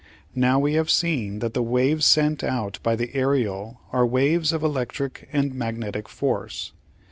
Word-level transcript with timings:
Now 0.33 0.57
we 0.57 0.73
have 0.73 0.89
seen 0.89 1.37
that 1.41 1.53
the 1.53 1.61
waves 1.61 2.07
sent 2.07 2.43
out 2.43 2.79
by 2.81 2.95
the 2.95 3.13
aerial 3.13 3.81
are 3.91 4.03
waves 4.03 4.51
of 4.51 4.63
electric 4.63 5.29
and 5.31 5.53
magnetic 5.53 6.09
force. 6.09 6.73